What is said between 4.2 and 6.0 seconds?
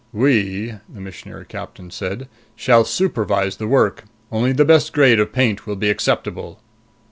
Only the best grade of paint will be